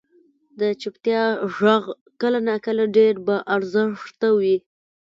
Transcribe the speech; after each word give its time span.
•د 0.59 0.61
چپتیا 0.81 1.23
ږغ 1.55 1.83
کله 2.21 2.39
ناکله 2.47 2.83
ډېر 2.97 3.13
با 3.27 3.37
ارزښته 3.55 4.27
وي. 4.39 4.57